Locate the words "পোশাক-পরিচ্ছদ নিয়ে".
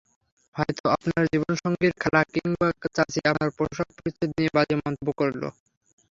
3.57-4.53